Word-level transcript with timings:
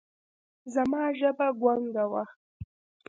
زما 0.73 1.03
ژبه 1.19 1.47
ګونګه 1.61 2.05
وه 2.11 2.23
ـ 2.29 2.31